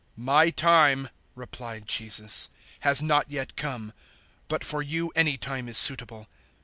[0.17, 3.93] 007:006 "My time," replied Jesus, "has not yet come,
[4.47, 6.27] but for you any time is suitable.